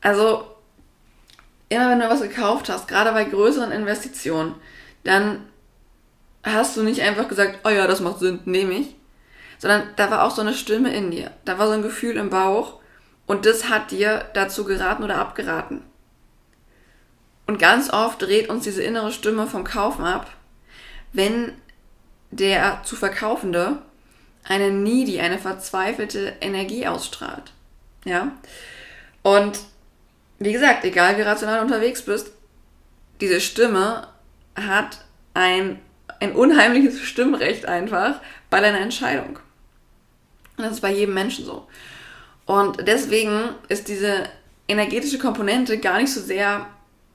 Also, 0.00 0.44
immer 1.68 1.90
wenn 1.90 1.98
du 1.98 2.08
was 2.08 2.22
gekauft 2.22 2.68
hast, 2.68 2.86
gerade 2.86 3.10
bei 3.10 3.24
größeren 3.24 3.72
Investitionen, 3.72 4.54
dann 5.02 5.48
hast 6.44 6.76
du 6.76 6.84
nicht 6.84 7.02
einfach 7.02 7.26
gesagt, 7.26 7.58
oh 7.64 7.70
ja, 7.70 7.88
das 7.88 7.98
macht 7.98 8.20
Sinn, 8.20 8.38
nehme 8.44 8.74
ich. 8.74 8.94
Sondern 9.58 9.88
da 9.96 10.10
war 10.10 10.24
auch 10.24 10.30
so 10.30 10.40
eine 10.40 10.54
Stimme 10.54 10.94
in 10.94 11.10
dir. 11.10 11.30
Da 11.44 11.58
war 11.58 11.66
so 11.66 11.72
ein 11.72 11.82
Gefühl 11.82 12.16
im 12.16 12.30
Bauch 12.30 12.78
und 13.26 13.44
das 13.44 13.68
hat 13.68 13.90
dir 13.90 14.26
dazu 14.34 14.64
geraten 14.64 15.02
oder 15.02 15.18
abgeraten. 15.18 15.82
Und 17.46 17.58
ganz 17.58 17.90
oft 17.90 18.22
dreht 18.22 18.48
uns 18.48 18.64
diese 18.64 18.82
innere 18.82 19.10
Stimme 19.10 19.46
vom 19.46 19.64
Kaufen 19.64 20.04
ab, 20.04 20.30
wenn 21.12 21.52
der 22.30 22.82
zu 22.84 22.94
Verkaufende 22.94 23.78
eine 24.44 24.70
needy, 24.70 25.20
eine 25.20 25.38
verzweifelte 25.38 26.34
Energie 26.40 26.86
ausstrahlt. 26.86 27.52
Ja? 28.04 28.32
Und 29.22 29.58
wie 30.38 30.52
gesagt, 30.52 30.84
egal 30.84 31.16
wie 31.18 31.22
rational 31.22 31.60
unterwegs 31.60 32.02
bist, 32.02 32.30
diese 33.20 33.40
Stimme 33.40 34.08
hat 34.54 35.04
ein, 35.34 35.80
ein 36.20 36.32
unheimliches 36.32 37.00
Stimmrecht 37.00 37.66
einfach 37.66 38.20
bei 38.50 38.60
deiner 38.60 38.80
Entscheidung. 38.80 39.38
Und 40.58 40.64
das 40.64 40.74
ist 40.74 40.80
bei 40.80 40.92
jedem 40.92 41.14
Menschen 41.14 41.44
so. 41.44 41.66
Und 42.44 42.86
deswegen 42.86 43.50
ist 43.68 43.88
diese 43.88 44.24
energetische 44.66 45.18
Komponente 45.18 45.78
gar 45.78 45.98
nicht 45.98 46.12
so 46.12 46.20
sehr 46.20 46.66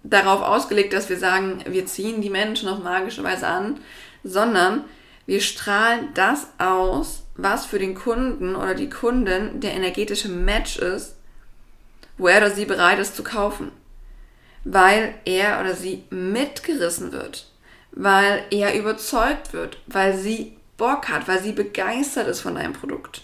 darauf 0.04 0.42
ausgelegt, 0.42 0.94
dass 0.94 1.10
wir 1.10 1.18
sagen, 1.18 1.64
wir 1.68 1.86
ziehen 1.86 2.22
die 2.22 2.30
Menschen 2.30 2.70
auf 2.70 2.80
magische 2.80 3.24
Weise 3.24 3.48
an, 3.48 3.80
sondern 4.24 4.84
wir 5.26 5.42
strahlen 5.42 6.10
das 6.14 6.48
aus, 6.58 7.24
was 7.36 7.66
für 7.66 7.80
den 7.80 7.96
Kunden 7.96 8.56
oder 8.56 8.76
die 8.76 8.90
Kundin 8.90 9.60
der 9.60 9.74
energetische 9.74 10.30
Match 10.30 10.78
ist, 10.78 11.16
wo 12.18 12.28
er 12.28 12.38
oder 12.38 12.52
sie 12.52 12.66
bereit 12.66 13.00
ist 13.00 13.16
zu 13.16 13.24
kaufen. 13.24 13.72
Weil 14.66 15.16
er 15.26 15.60
oder 15.60 15.76
sie 15.76 16.04
mitgerissen 16.10 17.12
wird, 17.12 17.50
weil 17.92 18.44
er 18.52 18.78
überzeugt 18.78 19.54
wird, 19.54 19.78
weil 19.88 20.18
sie 20.18 20.58
Bock 20.78 21.10
hat, 21.10 21.28
weil 21.28 21.42
sie 21.42 21.52
begeistert 21.52 22.28
ist 22.28 22.42
von 22.42 22.56
deinem 22.56 22.74
Produkt. 22.74 23.24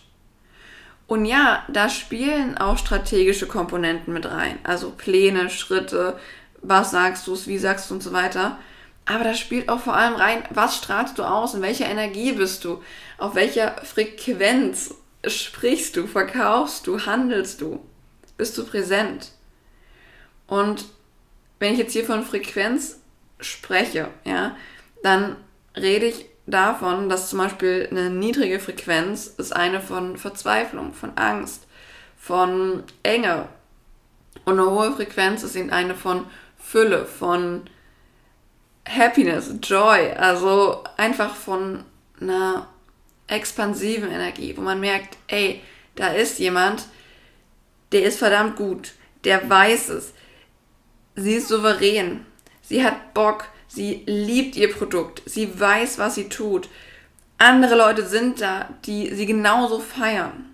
Und 1.09 1.25
ja, 1.25 1.63
da 1.69 1.89
spielen 1.89 2.59
auch 2.59 2.77
strategische 2.77 3.47
Komponenten 3.47 4.13
mit 4.13 4.29
rein. 4.29 4.59
Also 4.63 4.91
Pläne, 4.91 5.49
Schritte, 5.49 6.19
was 6.61 6.91
sagst 6.91 7.25
du, 7.25 7.35
wie 7.47 7.57
sagst 7.57 7.89
du 7.89 7.95
und 7.95 8.03
so 8.03 8.13
weiter. 8.13 8.59
Aber 9.07 9.23
da 9.23 9.33
spielt 9.33 9.69
auch 9.69 9.79
vor 9.79 9.95
allem 9.95 10.13
rein, 10.13 10.43
was 10.51 10.77
strahlst 10.77 11.17
du 11.17 11.23
aus, 11.23 11.55
in 11.55 11.63
welcher 11.63 11.87
Energie 11.87 12.33
bist 12.33 12.63
du, 12.63 12.83
auf 13.17 13.33
welcher 13.33 13.77
Frequenz 13.83 14.93
sprichst 15.25 15.95
du, 15.95 16.05
verkaufst 16.05 16.85
du, 16.85 17.03
handelst 17.07 17.61
du, 17.61 17.83
bist 18.37 18.55
du 18.59 18.63
präsent. 18.63 19.31
Und 20.45 20.85
wenn 21.57 21.73
ich 21.73 21.79
jetzt 21.79 21.93
hier 21.93 22.05
von 22.05 22.23
Frequenz 22.23 22.99
spreche, 23.39 24.09
ja, 24.25 24.55
dann 25.01 25.37
rede 25.75 26.05
ich 26.05 26.27
davon, 26.51 27.09
dass 27.09 27.29
zum 27.29 27.39
Beispiel 27.39 27.87
eine 27.91 28.09
niedrige 28.09 28.59
Frequenz 28.59 29.27
ist 29.27 29.55
eine 29.55 29.81
von 29.81 30.17
Verzweiflung, 30.17 30.93
von 30.93 31.17
Angst, 31.17 31.67
von 32.17 32.83
Enge. 33.03 33.47
Und 34.45 34.59
eine 34.59 34.69
hohe 34.69 34.91
Frequenz 34.93 35.43
ist 35.43 35.55
eben 35.55 35.71
eine 35.71 35.95
von 35.95 36.25
Fülle, 36.57 37.05
von 37.05 37.63
Happiness, 38.87 39.53
Joy, 39.61 40.11
also 40.11 40.83
einfach 40.97 41.35
von 41.35 41.83
einer 42.19 42.67
expansiven 43.27 44.11
Energie, 44.11 44.55
wo 44.57 44.61
man 44.61 44.79
merkt, 44.79 45.17
ey, 45.27 45.61
da 45.95 46.07
ist 46.09 46.39
jemand, 46.39 46.85
der 47.91 48.03
ist 48.03 48.19
verdammt 48.19 48.55
gut, 48.55 48.93
der 49.23 49.47
weiß 49.49 49.89
es, 49.89 50.13
sie 51.15 51.35
ist 51.35 51.47
souverän, 51.49 52.25
sie 52.61 52.83
hat 52.83 53.13
Bock, 53.13 53.45
sie 53.69 54.03
liebt 54.05 54.57
ihr 54.57 54.73
Produkt, 54.73 55.21
sie 55.25 55.57
weiß, 55.57 55.97
was 55.97 56.15
sie 56.15 56.27
tut. 56.27 56.67
Andere 57.37 57.75
Leute 57.75 58.05
sind 58.05 58.41
da, 58.41 58.67
die 58.85 59.15
sie 59.15 59.25
genauso 59.25 59.79
feiern. 59.79 60.53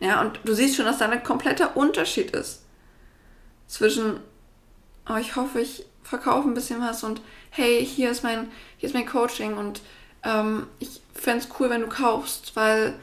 Ja, 0.00 0.20
und 0.20 0.40
du 0.44 0.54
siehst 0.54 0.76
schon, 0.76 0.84
dass 0.84 0.98
da 0.98 1.08
ein 1.08 1.22
kompletter 1.22 1.76
Unterschied 1.76 2.32
ist 2.32 2.62
zwischen, 3.66 4.20
oh, 5.08 5.16
ich 5.16 5.36
hoffe, 5.36 5.60
ich 5.60 5.86
verkaufe 6.02 6.48
ein 6.48 6.54
bisschen 6.54 6.80
was 6.80 7.04
und 7.04 7.22
hey, 7.50 7.86
hier 7.86 8.10
ist 8.10 8.24
mein, 8.24 8.50
hier 8.78 8.88
ist 8.88 8.94
mein 8.94 9.06
Coaching 9.06 9.56
und 9.56 9.80
ähm, 10.24 10.66
ich 10.80 11.00
fände 11.14 11.44
es 11.44 11.48
cool, 11.58 11.70
wenn 11.70 11.82
du 11.82 11.88
kaufst, 11.88 12.56
weil 12.56 12.94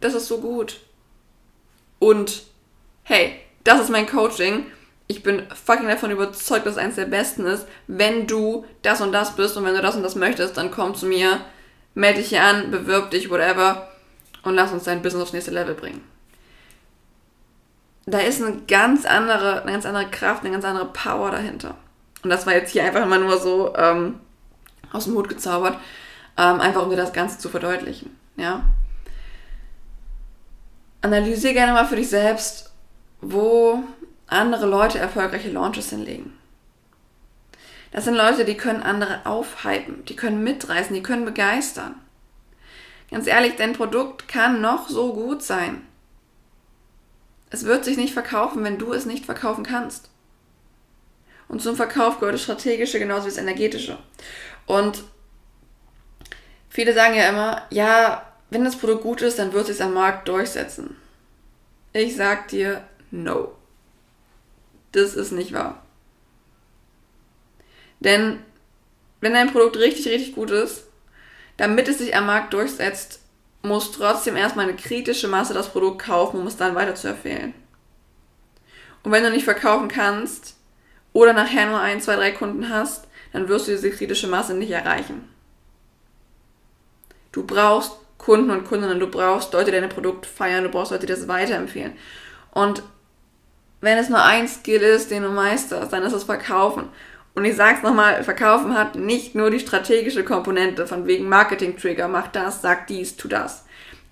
das 0.00 0.14
ist 0.14 0.26
so 0.26 0.40
gut. 0.40 0.80
Und 1.98 2.44
hey, 3.02 3.40
das 3.64 3.80
ist 3.80 3.90
mein 3.90 4.06
Coaching. 4.06 4.66
Ich 5.08 5.22
bin 5.22 5.42
fucking 5.50 5.88
davon 5.88 6.10
überzeugt, 6.10 6.66
dass 6.66 6.74
es 6.74 6.78
eines 6.78 6.96
der 6.96 7.06
besten 7.06 7.46
ist. 7.46 7.66
Wenn 7.86 8.26
du 8.26 8.66
das 8.82 9.00
und 9.00 9.12
das 9.12 9.34
bist 9.34 9.56
und 9.56 9.64
wenn 9.64 9.74
du 9.74 9.80
das 9.80 9.96
und 9.96 10.02
das 10.02 10.14
möchtest, 10.14 10.56
dann 10.56 10.70
komm 10.70 10.94
zu 10.94 11.06
mir, 11.06 11.40
melde 11.94 12.20
dich 12.20 12.28
hier 12.28 12.44
an, 12.44 12.70
bewirb 12.70 13.10
dich, 13.10 13.30
whatever 13.30 13.88
und 14.42 14.54
lass 14.54 14.70
uns 14.70 14.84
dein 14.84 15.02
Business 15.02 15.22
aufs 15.22 15.32
nächste 15.32 15.50
Level 15.50 15.74
bringen. 15.74 16.02
Da 18.04 18.18
ist 18.20 18.42
eine 18.42 18.58
ganz 18.68 19.04
andere, 19.06 19.62
eine 19.62 19.72
ganz 19.72 19.86
andere 19.86 20.08
Kraft, 20.10 20.42
eine 20.42 20.52
ganz 20.52 20.64
andere 20.64 20.86
Power 20.86 21.30
dahinter. 21.30 21.74
Und 22.22 22.30
das 22.30 22.46
war 22.46 22.54
jetzt 22.54 22.72
hier 22.72 22.84
einfach 22.84 23.02
immer 23.02 23.18
nur 23.18 23.38
so 23.38 23.74
ähm, 23.76 24.20
aus 24.92 25.04
dem 25.04 25.14
Hut 25.14 25.28
gezaubert, 25.28 25.78
ähm, 26.36 26.60
einfach 26.60 26.82
um 26.82 26.90
dir 26.90 26.96
das 26.96 27.12
Ganze 27.12 27.38
zu 27.38 27.48
verdeutlichen. 27.48 28.16
Ja? 28.36 28.62
Analysiere 31.00 31.54
gerne 31.54 31.72
mal 31.72 31.86
für 31.86 31.96
dich 31.96 32.08
selbst, 32.08 32.72
wo 33.20 33.82
andere 34.28 34.66
Leute 34.66 34.98
erfolgreiche 34.98 35.50
Launches 35.50 35.90
hinlegen. 35.90 36.38
Das 37.90 38.04
sind 38.04 38.14
Leute, 38.14 38.44
die 38.44 38.56
können 38.56 38.82
andere 38.82 39.24
aufhypen, 39.24 40.04
die 40.04 40.16
können 40.16 40.44
mitreißen, 40.44 40.94
die 40.94 41.02
können 41.02 41.24
begeistern. 41.24 41.94
Ganz 43.10 43.26
ehrlich, 43.26 43.56
dein 43.56 43.72
Produkt 43.72 44.28
kann 44.28 44.60
noch 44.60 44.88
so 44.88 45.14
gut 45.14 45.42
sein. 45.42 45.82
Es 47.50 47.64
wird 47.64 47.84
sich 47.84 47.96
nicht 47.96 48.12
verkaufen, 48.12 48.62
wenn 48.62 48.78
du 48.78 48.92
es 48.92 49.06
nicht 49.06 49.24
verkaufen 49.24 49.64
kannst. 49.64 50.10
Und 51.48 51.62
zum 51.62 51.76
Verkauf 51.76 52.18
gehört 52.18 52.34
das 52.34 52.42
Strategische 52.42 52.98
genauso 52.98 53.24
wie 53.24 53.30
das 53.30 53.38
Energetische. 53.38 53.96
Und 54.66 55.02
viele 56.68 56.92
sagen 56.92 57.14
ja 57.14 57.30
immer, 57.30 57.62
ja, 57.70 58.30
wenn 58.50 58.64
das 58.64 58.76
Produkt 58.76 59.02
gut 59.02 59.22
ist, 59.22 59.38
dann 59.38 59.54
wird 59.54 59.68
es 59.68 59.78
sich 59.78 59.84
am 59.84 59.94
Markt 59.94 60.28
durchsetzen. 60.28 60.96
Ich 61.94 62.16
sag 62.16 62.48
dir, 62.48 62.82
no. 63.10 63.57
Das 64.98 65.14
ist 65.14 65.32
nicht 65.32 65.52
wahr. 65.52 65.82
Denn 68.00 68.40
wenn 69.20 69.32
dein 69.32 69.50
Produkt 69.52 69.76
richtig, 69.76 70.08
richtig 70.08 70.34
gut 70.34 70.50
ist, 70.50 70.84
damit 71.56 71.88
es 71.88 71.98
sich 71.98 72.14
am 72.14 72.26
Markt 72.26 72.52
durchsetzt, 72.52 73.20
muss 73.62 73.92
trotzdem 73.92 74.36
erstmal 74.36 74.68
eine 74.68 74.76
kritische 74.76 75.28
Masse 75.28 75.54
das 75.54 75.72
Produkt 75.72 76.02
kaufen, 76.02 76.40
um 76.40 76.46
es 76.46 76.56
dann 76.56 76.74
weiter 76.74 76.94
zu 76.94 77.08
empfehlen. 77.08 77.54
Und 79.02 79.12
wenn 79.12 79.24
du 79.24 79.30
nicht 79.30 79.44
verkaufen 79.44 79.88
kannst, 79.88 80.56
oder 81.12 81.32
nachher 81.32 81.66
nur 81.66 81.80
ein, 81.80 82.00
zwei, 82.00 82.16
drei 82.16 82.30
Kunden 82.30 82.68
hast, 82.68 83.08
dann 83.32 83.48
wirst 83.48 83.66
du 83.66 83.72
diese 83.72 83.90
kritische 83.90 84.28
Masse 84.28 84.54
nicht 84.54 84.70
erreichen. 84.70 85.28
Du 87.32 87.44
brauchst 87.44 87.92
Kunden 88.18 88.50
und 88.50 88.64
Kundinnen, 88.64 89.00
du 89.00 89.08
brauchst 89.08 89.52
Leute, 89.52 89.70
die 89.70 89.80
dein 89.80 89.88
Produkt 89.88 90.26
feiern, 90.26 90.64
du 90.64 90.70
brauchst 90.70 90.92
Leute, 90.92 91.06
die 91.06 91.12
das 91.12 91.28
weiterempfehlen. 91.28 91.92
Und 92.52 92.82
wenn 93.80 93.98
es 93.98 94.08
nur 94.08 94.22
ein 94.22 94.48
Skill 94.48 94.82
ist, 94.82 95.10
den 95.10 95.22
du 95.22 95.30
meisterst, 95.30 95.92
dann 95.92 96.02
ist 96.02 96.12
es 96.12 96.24
Verkaufen. 96.24 96.84
Und 97.34 97.44
ich 97.44 97.56
sag's 97.56 97.82
nochmal, 97.82 98.24
Verkaufen 98.24 98.76
hat 98.76 98.96
nicht 98.96 99.34
nur 99.34 99.50
die 99.50 99.60
strategische 99.60 100.24
Komponente 100.24 100.86
von 100.86 101.06
wegen 101.06 101.28
Marketing-Trigger, 101.28 102.08
mach 102.08 102.28
das, 102.28 102.62
sag 102.62 102.88
dies, 102.88 103.16
tu 103.16 103.28
das 103.28 103.64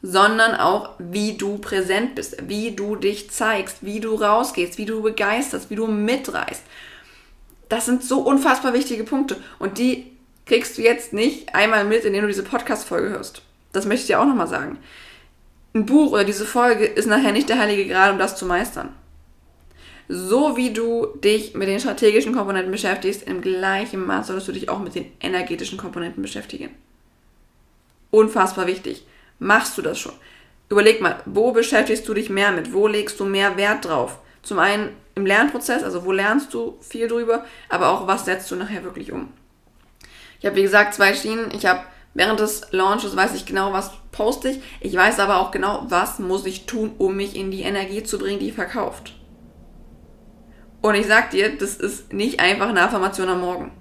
sondern 0.02 0.54
auch, 0.54 0.90
wie 0.98 1.36
du 1.36 1.58
präsent 1.58 2.14
bist, 2.14 2.36
wie 2.48 2.72
du 2.72 2.96
dich 2.96 3.30
zeigst, 3.30 3.78
wie 3.80 4.00
du 4.00 4.14
rausgehst, 4.14 4.78
wie 4.78 4.84
du 4.84 5.02
begeisterst, 5.02 5.70
wie 5.70 5.74
du 5.74 5.86
mitreißt. 5.86 6.62
Das 7.68 7.86
sind 7.86 8.04
so 8.04 8.20
unfassbar 8.20 8.72
wichtige 8.72 9.04
Punkte. 9.04 9.36
Und 9.58 9.78
die 9.78 10.12
kriegst 10.44 10.78
du 10.78 10.82
jetzt 10.82 11.12
nicht 11.12 11.54
einmal 11.54 11.84
mit, 11.84 12.04
indem 12.04 12.22
du 12.22 12.28
diese 12.28 12.44
Podcast-Folge 12.44 13.08
hörst. 13.08 13.42
Das 13.72 13.86
möchte 13.86 14.02
ich 14.02 14.06
dir 14.06 14.20
auch 14.20 14.26
nochmal 14.26 14.46
sagen. 14.46 14.78
Ein 15.74 15.86
Buch 15.86 16.12
oder 16.12 16.24
diese 16.24 16.46
Folge 16.46 16.84
ist 16.84 17.06
nachher 17.06 17.32
nicht 17.32 17.48
der 17.48 17.58
heilige 17.58 17.92
Grad, 17.92 18.12
um 18.12 18.18
das 18.18 18.36
zu 18.36 18.46
meistern. 18.46 18.94
So 20.08 20.56
wie 20.56 20.72
du 20.72 21.08
dich 21.22 21.54
mit 21.54 21.68
den 21.68 21.80
strategischen 21.80 22.34
Komponenten 22.34 22.70
beschäftigst, 22.70 23.24
im 23.24 23.40
gleichen 23.40 24.06
Maß 24.06 24.28
solltest 24.28 24.48
du 24.48 24.52
dich 24.52 24.68
auch 24.68 24.78
mit 24.78 24.94
den 24.94 25.10
energetischen 25.20 25.78
Komponenten 25.78 26.22
beschäftigen. 26.22 26.70
Unfassbar 28.10 28.66
wichtig. 28.66 29.04
Machst 29.38 29.76
du 29.76 29.82
das 29.82 29.98
schon? 29.98 30.12
Überleg 30.68 31.00
mal, 31.00 31.20
wo 31.26 31.52
beschäftigst 31.52 32.08
du 32.08 32.14
dich 32.14 32.30
mehr 32.30 32.52
mit? 32.52 32.72
Wo 32.72 32.86
legst 32.86 33.18
du 33.18 33.24
mehr 33.24 33.56
Wert 33.56 33.84
drauf? 33.84 34.18
Zum 34.42 34.58
einen 34.58 34.90
im 35.16 35.26
Lernprozess, 35.26 35.82
also 35.82 36.04
wo 36.04 36.12
lernst 36.12 36.54
du 36.54 36.76
viel 36.80 37.08
drüber, 37.08 37.44
aber 37.68 37.88
auch 37.88 38.06
was 38.06 38.24
setzt 38.24 38.50
du 38.50 38.56
nachher 38.56 38.84
wirklich 38.84 39.10
um? 39.10 39.32
Ich 40.38 40.46
habe 40.46 40.56
wie 40.56 40.62
gesagt 40.62 40.94
zwei 40.94 41.14
Schienen. 41.14 41.50
Ich 41.52 41.66
habe 41.66 41.80
während 42.14 42.38
des 42.38 42.62
Launches 42.70 43.16
weiß 43.16 43.34
ich 43.34 43.46
genau, 43.46 43.72
was 43.72 43.90
poste 44.12 44.50
ich. 44.50 44.60
Ich 44.80 44.94
weiß 44.94 45.18
aber 45.18 45.40
auch 45.40 45.50
genau, 45.50 45.86
was 45.88 46.18
muss 46.18 46.46
ich 46.46 46.66
tun, 46.66 46.92
um 46.98 47.16
mich 47.16 47.34
in 47.34 47.50
die 47.50 47.62
Energie 47.62 48.02
zu 48.02 48.18
bringen, 48.18 48.38
die 48.38 48.52
verkauft. 48.52 49.14
Und 50.86 50.94
ich 50.94 51.08
sag 51.08 51.30
dir, 51.30 51.56
das 51.56 51.74
ist 51.74 52.12
nicht 52.12 52.38
einfach 52.38 52.68
eine 52.68 52.80
Affirmation 52.80 53.28
am 53.28 53.40
Morgen. 53.40 53.72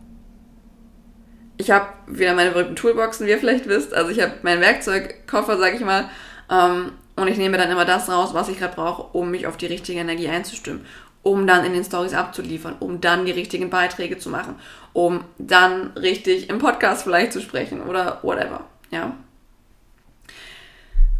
Ich 1.55 1.69
habe 1.69 1.85
wieder 2.07 2.33
meine 2.33 2.49
berühmten 2.49 2.75
Toolboxen, 2.75 3.27
wie 3.27 3.29
ihr 3.29 3.37
vielleicht 3.37 3.67
wisst. 3.67 3.93
Also 3.93 4.09
ich 4.09 4.19
habe 4.19 4.33
meinen 4.41 4.59
Werkzeugkoffer, 4.59 5.59
sag 5.59 5.75
ich 5.75 5.81
mal, 5.81 6.09
ähm, 6.49 6.93
und 7.15 7.27
ich 7.27 7.37
nehme 7.37 7.59
dann 7.59 7.69
immer 7.69 7.85
das 7.85 8.09
raus, 8.09 8.33
was 8.33 8.49
ich 8.49 8.57
gerade 8.57 8.73
brauche, 8.73 9.15
um 9.15 9.29
mich 9.29 9.45
auf 9.45 9.55
die 9.55 9.67
richtige 9.67 9.99
Energie 9.99 10.27
einzustimmen, 10.27 10.83
um 11.21 11.45
dann 11.45 11.63
in 11.63 11.73
den 11.73 11.83
Stories 11.83 12.15
abzuliefern, 12.15 12.75
um 12.79 13.01
dann 13.01 13.27
die 13.27 13.33
richtigen 13.33 13.69
Beiträge 13.69 14.17
zu 14.17 14.31
machen, 14.31 14.55
um 14.93 15.23
dann 15.37 15.91
richtig 15.91 16.49
im 16.49 16.57
Podcast 16.57 17.03
vielleicht 17.03 17.33
zu 17.33 17.39
sprechen 17.39 17.83
oder 17.83 18.17
whatever. 18.23 18.61
Ja. 18.89 19.15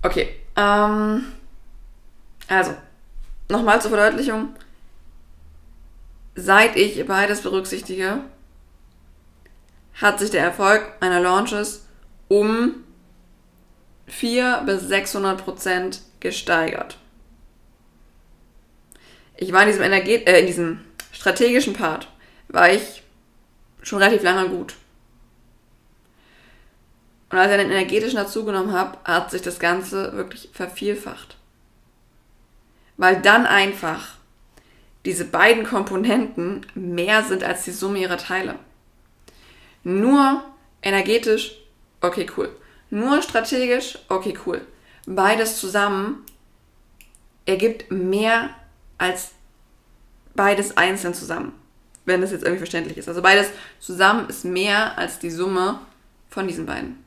Okay. 0.01 0.29
Ähm, 0.55 1.25
also, 2.47 2.73
nochmal 3.49 3.79
zur 3.83 3.91
Verdeutlichung. 3.91 4.55
Seit 6.35 6.75
ich 6.75 7.05
beides 7.05 7.41
berücksichtige, 7.41 8.19
hat 9.95 10.19
sich 10.19 10.29
der 10.29 10.43
Erfolg 10.43 10.83
meiner 10.99 11.21
Launches 11.21 11.85
um 12.27 12.83
400 14.07 14.65
bis 14.65 14.81
600 14.81 15.43
Prozent 15.43 16.01
gesteigert. 16.19 16.97
Ich 19.37 19.51
war 19.51 19.61
in 19.61 19.67
diesem, 19.67 19.83
Energet 19.83 20.27
äh, 20.27 20.39
in 20.39 20.47
diesem 20.47 20.79
strategischen 21.11 21.73
Part, 21.73 22.09
war 22.49 22.69
ich 22.69 23.03
schon 23.81 23.99
relativ 23.99 24.23
lange 24.23 24.49
gut. 24.49 24.75
Und 27.29 27.37
als 27.37 27.51
ich 27.51 27.57
den 27.57 27.71
energetischen 27.71 28.17
dazugenommen 28.17 28.73
habe, 28.73 28.97
hat 29.03 29.31
sich 29.31 29.41
das 29.41 29.59
Ganze 29.59 30.13
wirklich 30.13 30.49
vervielfacht. 30.53 31.37
Weil 32.97 33.21
dann 33.21 33.45
einfach 33.45 34.15
diese 35.05 35.25
beiden 35.25 35.63
Komponenten 35.63 36.65
mehr 36.73 37.23
sind 37.23 37.43
als 37.43 37.63
die 37.63 37.71
Summe 37.71 37.99
ihrer 37.99 38.17
Teile. 38.17 38.57
Nur 39.83 40.43
energetisch, 40.81 41.57
okay, 42.01 42.27
cool. 42.35 42.49
Nur 42.89 43.21
strategisch, 43.21 43.99
okay, 44.09 44.37
cool. 44.45 44.65
Beides 45.05 45.59
zusammen 45.59 46.23
ergibt 47.45 47.91
mehr 47.91 48.49
als 48.97 49.31
beides 50.33 50.75
einzeln 50.77 51.13
zusammen. 51.13 51.53
Wenn 52.05 52.21
das 52.21 52.31
jetzt 52.31 52.43
irgendwie 52.43 52.59
verständlich 52.59 52.97
ist. 52.97 53.07
Also 53.07 53.21
beides 53.21 53.47
zusammen 53.79 54.29
ist 54.29 54.45
mehr 54.45 54.97
als 54.97 55.19
die 55.19 55.31
Summe 55.31 55.79
von 56.29 56.47
diesen 56.47 56.65
beiden. 56.65 57.03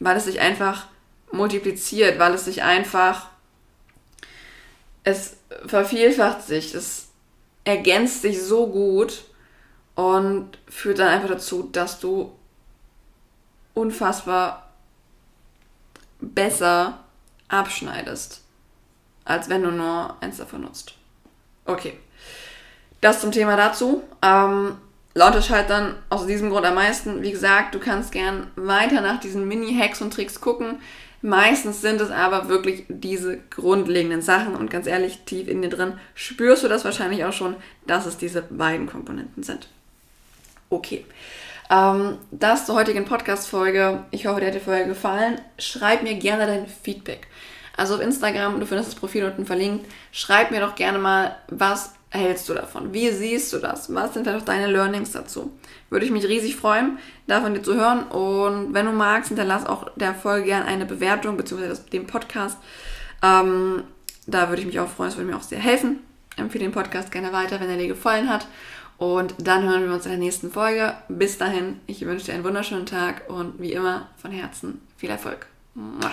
Weil 0.00 0.16
es 0.16 0.24
sich 0.24 0.40
einfach 0.40 0.86
multipliziert, 1.32 2.18
weil 2.18 2.34
es 2.34 2.44
sich 2.44 2.62
einfach, 2.62 3.28
es 5.02 5.36
vervielfacht 5.66 6.42
sich, 6.42 6.74
es 6.74 7.08
ergänzt 7.64 8.22
sich 8.22 8.42
so 8.42 8.66
gut 8.66 9.24
und 9.94 10.58
führt 10.68 10.98
dann 10.98 11.08
einfach 11.08 11.28
dazu, 11.28 11.68
dass 11.72 12.00
du 12.00 12.32
unfassbar 13.74 14.70
besser 16.20 17.04
abschneidest, 17.48 18.42
als 19.24 19.48
wenn 19.48 19.62
du 19.62 19.70
nur 19.70 20.16
eins 20.20 20.38
davon 20.38 20.62
nutzt. 20.62 20.94
Okay. 21.64 21.98
Das 23.00 23.20
zum 23.20 23.32
Thema 23.32 23.56
dazu. 23.56 24.02
Ähm, 24.22 24.76
Laute 25.14 25.42
scheitern 25.42 25.96
aus 26.10 26.26
diesem 26.26 26.50
Grund 26.50 26.66
am 26.66 26.74
meisten. 26.74 27.22
Wie 27.22 27.30
gesagt, 27.30 27.74
du 27.74 27.78
kannst 27.78 28.12
gern 28.12 28.50
weiter 28.56 29.00
nach 29.00 29.20
diesen 29.20 29.46
Mini-Hacks 29.46 30.00
und 30.02 30.12
Tricks 30.12 30.40
gucken. 30.40 30.80
Meistens 31.26 31.80
sind 31.80 32.02
es 32.02 32.10
aber 32.10 32.50
wirklich 32.50 32.84
diese 32.88 33.38
grundlegenden 33.48 34.20
Sachen 34.20 34.54
und 34.54 34.68
ganz 34.68 34.86
ehrlich, 34.86 35.20
tief 35.24 35.48
in 35.48 35.62
dir 35.62 35.70
drin 35.70 35.94
spürst 36.14 36.62
du 36.62 36.68
das 36.68 36.84
wahrscheinlich 36.84 37.24
auch 37.24 37.32
schon, 37.32 37.56
dass 37.86 38.04
es 38.04 38.18
diese 38.18 38.42
beiden 38.42 38.86
Komponenten 38.86 39.42
sind. 39.42 39.68
Okay. 40.68 41.06
Ähm, 41.70 42.18
das 42.30 42.66
zur 42.66 42.74
heutigen 42.74 43.06
Podcast-Folge. 43.06 44.04
Ich 44.10 44.26
hoffe, 44.26 44.40
dir 44.40 44.48
hat 44.48 44.54
die 44.54 44.60
Folge 44.60 44.88
gefallen. 44.88 45.40
Schreib 45.58 46.02
mir 46.02 46.16
gerne 46.16 46.46
dein 46.46 46.66
Feedback. 46.66 47.26
Also 47.74 47.94
auf 47.94 48.02
Instagram, 48.02 48.60
du 48.60 48.66
findest 48.66 48.90
das 48.90 49.00
Profil 49.00 49.24
unten 49.24 49.46
verlinkt. 49.46 49.90
Schreib 50.12 50.50
mir 50.50 50.60
doch 50.60 50.74
gerne 50.74 50.98
mal, 50.98 51.38
was 51.48 51.94
hältst 52.14 52.48
du 52.48 52.54
davon? 52.54 52.92
Wie 52.92 53.10
siehst 53.10 53.52
du 53.52 53.58
das? 53.58 53.92
Was 53.92 54.14
sind 54.14 54.24
vielleicht 54.24 54.42
auch 54.42 54.46
deine 54.46 54.68
Learnings 54.68 55.12
dazu? 55.12 55.52
Würde 55.90 56.06
ich 56.06 56.12
mich 56.12 56.26
riesig 56.26 56.56
freuen, 56.56 56.98
davon 57.26 57.54
dir 57.54 57.62
zu 57.62 57.74
hören. 57.74 58.04
Und 58.04 58.72
wenn 58.72 58.86
du 58.86 58.92
magst, 58.92 59.28
hinterlass 59.28 59.66
auch 59.66 59.90
der 59.96 60.14
Folge 60.14 60.46
gerne 60.46 60.66
eine 60.66 60.86
Bewertung, 60.86 61.36
beziehungsweise 61.36 61.82
dem 61.92 62.06
Podcast. 62.06 62.58
Ähm, 63.22 63.82
da 64.26 64.48
würde 64.48 64.62
ich 64.62 64.66
mich 64.66 64.80
auch 64.80 64.88
freuen, 64.88 65.10
es 65.10 65.16
würde 65.16 65.30
mir 65.30 65.36
auch 65.36 65.42
sehr 65.42 65.58
helfen. 65.58 65.98
Empfehle 66.36 66.64
den 66.64 66.72
Podcast 66.72 67.12
gerne 67.12 67.32
weiter, 67.32 67.60
wenn 67.60 67.70
er 67.70 67.76
dir 67.76 67.88
gefallen 67.88 68.28
hat. 68.28 68.46
Und 68.96 69.34
dann 69.38 69.64
hören 69.64 69.86
wir 69.86 69.92
uns 69.92 70.06
in 70.06 70.12
der 70.12 70.20
nächsten 70.20 70.50
Folge. 70.50 70.94
Bis 71.08 71.36
dahin, 71.38 71.80
ich 71.86 72.04
wünsche 72.06 72.26
dir 72.26 72.34
einen 72.34 72.44
wunderschönen 72.44 72.86
Tag 72.86 73.28
und 73.28 73.60
wie 73.60 73.72
immer 73.72 74.08
von 74.16 74.30
Herzen 74.30 74.80
viel 74.96 75.10
Erfolg. 75.10 75.46
Mua. 75.74 76.12